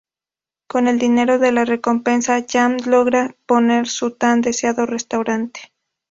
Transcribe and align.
Con 0.65 0.87
el 0.87 0.97
dinero 0.97 1.37
de 1.37 1.51
la 1.51 1.63
recompensa 1.63 2.43
Jam 2.49 2.77
logra 2.87 3.35
poner 3.45 3.87
su 3.87 4.09
tan 4.09 4.41
deseado 4.41 4.87
restaurante. 4.87 5.71